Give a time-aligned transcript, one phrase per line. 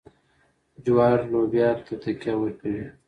[0.83, 2.83] جوار لوبیا ته تکیه ورکوي.